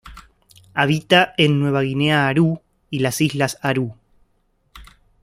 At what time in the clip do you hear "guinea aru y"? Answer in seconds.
1.83-2.97